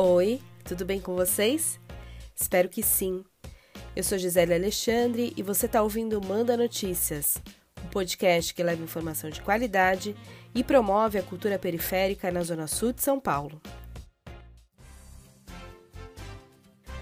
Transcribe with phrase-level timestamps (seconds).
[0.00, 1.80] Oi, tudo bem com vocês?
[2.32, 3.24] Espero que sim.
[3.96, 7.42] Eu sou Gisele Alexandre e você está ouvindo Manda Notícias,
[7.84, 10.14] um podcast que leva informação de qualidade
[10.54, 13.60] e promove a cultura periférica na Zona Sul de São Paulo.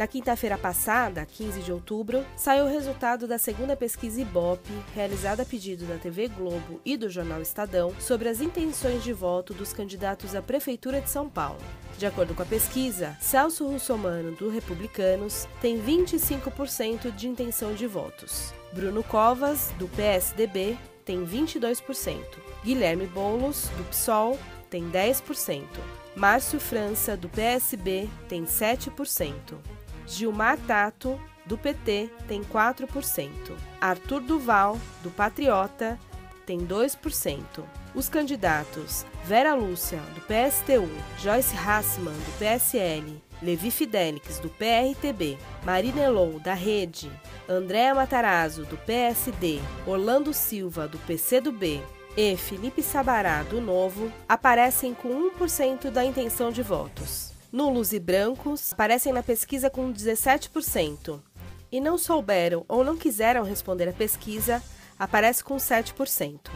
[0.00, 5.44] Na quinta-feira passada, 15 de outubro, saiu o resultado da segunda pesquisa Ibope, realizada a
[5.44, 10.34] pedido da TV Globo e do jornal Estadão, sobre as intenções de voto dos candidatos
[10.34, 11.60] à Prefeitura de São Paulo.
[11.98, 18.54] De acordo com a pesquisa, Celso Russomano, do Republicanos, tem 25% de intenção de votos.
[18.72, 22.16] Bruno Covas, do PSDB, tem 22%.
[22.64, 24.38] Guilherme Boulos, do PSOL,
[24.70, 25.62] tem 10%.
[26.16, 29.34] Márcio França, do PSB, tem 7%.
[30.10, 33.30] Gilmar Tato, do PT, tem 4%.
[33.80, 35.98] Arthur Duval, do Patriota,
[36.44, 37.64] tem 2%.
[37.94, 40.88] Os candidatos Vera Lúcia, do PSTU,
[41.18, 47.10] Joyce Hassman, do PSL, Levi Fidelix, do PRTB, Marina Elou, da Rede,
[47.48, 51.82] Andréa Matarazzo, do PSD, Orlando Silva, do PCdoB
[52.16, 57.29] e Felipe Sabará, do Novo, aparecem com 1% da intenção de votos.
[57.52, 61.20] Nulos e brancos aparecem na pesquisa com 17%.
[61.72, 64.62] E não souberam ou não quiseram responder à pesquisa,
[64.98, 66.50] aparece com 7%.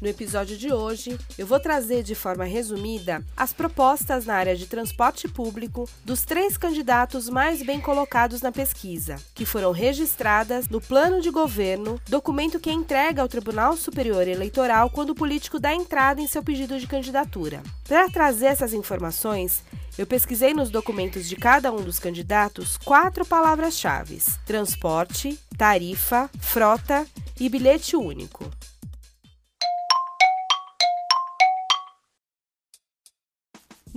[0.00, 4.66] No episódio de hoje, eu vou trazer de forma resumida as propostas na área de
[4.66, 11.20] transporte público dos três candidatos mais bem colocados na pesquisa, que foram registradas no plano
[11.20, 16.28] de governo, documento que entrega ao Tribunal Superior Eleitoral quando o político dá entrada em
[16.28, 17.60] seu pedido de candidatura.
[17.88, 19.64] Para trazer essas informações,
[19.98, 27.04] eu pesquisei nos documentos de cada um dos candidatos quatro palavras-chave: transporte, tarifa, frota
[27.40, 28.48] e bilhete único.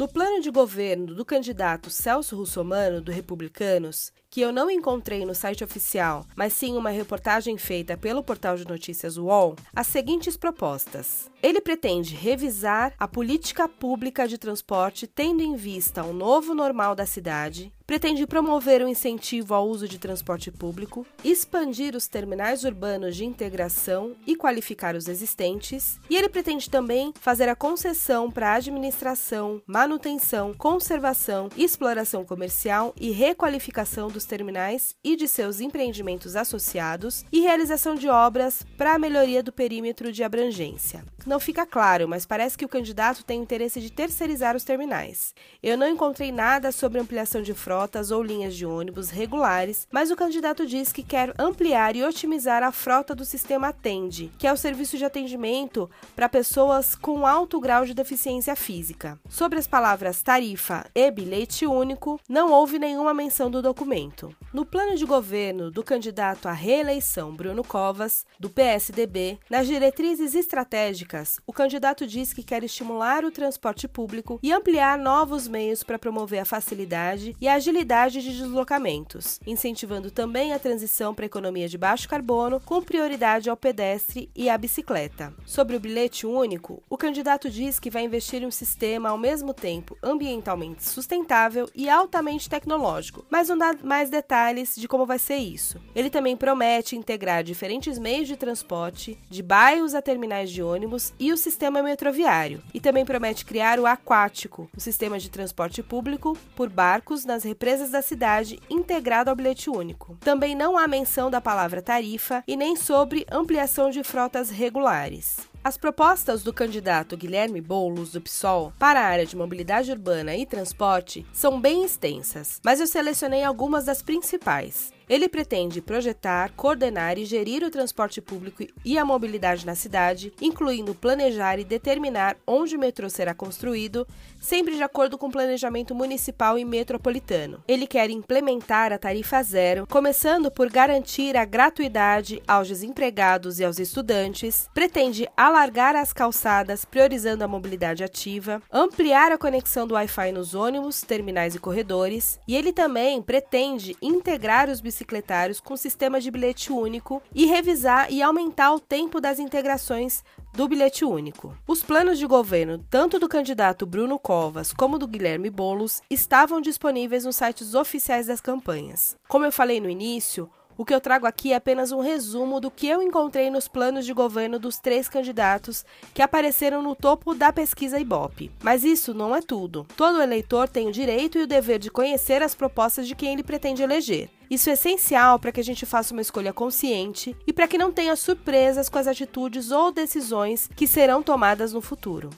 [0.02, 5.36] No plano de governo do candidato Celso Russomano, do Republicanos, que eu não encontrei no
[5.36, 11.30] site oficial, mas sim uma reportagem feita pelo portal de notícias UOL, as seguintes propostas.
[11.44, 17.06] Ele pretende revisar a política pública de transporte tendo em vista o novo normal da
[17.06, 23.26] cidade, pretende promover o incentivo ao uso de transporte público, expandir os terminais urbanos de
[23.26, 30.54] integração e qualificar os existentes, e ele pretende também fazer a concessão para administração, manutenção,
[30.54, 38.08] conservação, exploração comercial e requalificação dos terminais e de seus empreendimentos associados e realização de
[38.08, 41.04] obras para a melhoria do perímetro de abrangência.
[41.26, 45.34] Não fica claro, mas parece que o candidato tem interesse de terceirizar os terminais.
[45.62, 50.16] Eu não encontrei nada sobre ampliação de frotas ou linhas de ônibus regulares, mas o
[50.16, 54.58] candidato diz que quer ampliar e otimizar a frota do sistema Atende, que é o
[54.58, 59.20] serviço de atendimento para pessoas com alto grau de deficiência física.
[59.30, 64.11] Sobre as palavras tarifa e bilhete único, não houve nenhuma menção do documento.
[64.54, 71.40] No plano de governo do candidato à reeleição Bruno Covas, do PSDB, nas diretrizes estratégicas
[71.46, 76.40] o candidato diz que quer estimular o transporte público e ampliar novos meios para promover
[76.40, 81.78] a facilidade e a agilidade de deslocamentos, incentivando também a transição para a economia de
[81.78, 85.34] baixo carbono, com prioridade ao pedestre e à bicicleta.
[85.46, 89.54] Sobre o bilhete único, o candidato diz que vai investir em um sistema ao mesmo
[89.54, 95.38] tempo ambientalmente sustentável e altamente tecnológico, mas não dá mais detalhes de como vai ser
[95.38, 95.80] isso.
[95.96, 101.32] Ele também promete integrar diferentes meios de transporte, de bairros a terminais de ônibus e
[101.32, 106.70] o sistema metroviário, e também promete criar o Aquático, o sistema de transporte público por
[106.70, 110.18] barcos nas represas da cidade integrado ao bilhete único.
[110.22, 115.51] Também não há menção da palavra tarifa e nem sobre ampliação de frotas regulares.
[115.64, 120.44] As propostas do candidato Guilherme Boulos, do PSOL, para a área de mobilidade urbana e
[120.44, 124.92] transporte são bem extensas, mas eu selecionei algumas das principais.
[125.12, 130.96] Ele pretende projetar, coordenar e gerir o transporte público e a mobilidade na cidade, incluindo
[130.96, 134.08] planejar e determinar onde o metrô será construído,
[134.40, 137.62] sempre de acordo com o planejamento municipal e metropolitano.
[137.68, 143.80] Ele quer implementar a tarifa zero, começando por garantir a gratuidade aos desempregados e aos
[143.80, 150.56] estudantes, pretende alargar as calçadas, priorizando a mobilidade ativa, ampliar a conexão do Wi-Fi nos
[150.56, 156.72] ônibus, terminais e corredores, e ele também pretende integrar os bicicletários com sistema de bilhete
[156.72, 161.56] único e revisar e aumentar o tempo das integrações do bilhete único.
[161.68, 167.26] Os planos de governo, tanto do candidato Bruno Covas como do Guilherme Bolos, estavam disponíveis
[167.26, 169.18] nos sites oficiais das campanhas.
[169.28, 170.50] Como eu falei no início,
[170.82, 174.04] O que eu trago aqui é apenas um resumo do que eu encontrei nos planos
[174.04, 178.50] de governo dos três candidatos que apareceram no topo da pesquisa Ibope.
[178.64, 179.86] Mas isso não é tudo.
[179.96, 183.44] Todo eleitor tem o direito e o dever de conhecer as propostas de quem ele
[183.44, 184.28] pretende eleger.
[184.50, 187.92] Isso é essencial para que a gente faça uma escolha consciente e para que não
[187.92, 192.32] tenha surpresas com as atitudes ou decisões que serão tomadas no futuro.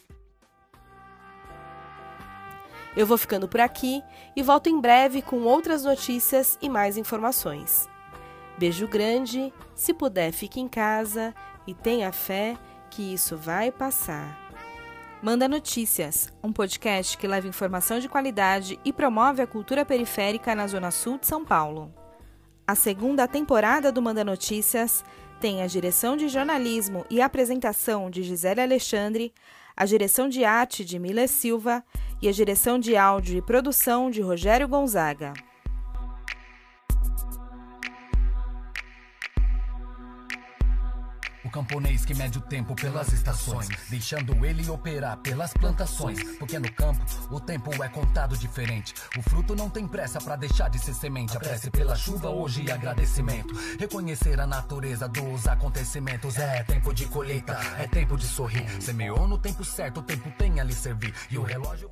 [2.93, 4.03] Eu vou ficando por aqui
[4.35, 7.92] e volto em breve com outras notícias e mais informações.
[8.57, 11.33] Beijo grande, se puder, fique em casa
[11.65, 12.57] e tenha fé
[12.89, 14.39] que isso vai passar.
[15.21, 20.67] Manda Notícias, um podcast que leva informação de qualidade e promove a cultura periférica na
[20.67, 21.93] Zona Sul de São Paulo.
[22.67, 25.03] A segunda temporada do Manda Notícias
[25.39, 29.33] tem a direção de jornalismo e apresentação de Gisele Alexandre,
[29.75, 31.83] a direção de arte de Mila Silva
[32.21, 35.33] e a direção de áudio e produção de Rogério Gonzaga.
[41.53, 46.21] Camponês que mede o tempo pelas estações, deixando ele operar pelas plantações.
[46.39, 48.95] Porque no campo o tempo é contado diferente.
[49.15, 51.37] O fruto não tem pressa para deixar de ser semente.
[51.37, 53.53] Apresse pela chuva hoje e agradecimento.
[53.79, 56.37] Reconhecer a natureza dos acontecimentos.
[56.37, 58.67] É tempo de colheita, é tempo de sorrir.
[58.81, 61.13] Semeou no tempo certo, o tempo tem a lhe servir.
[61.29, 61.89] E o relógio.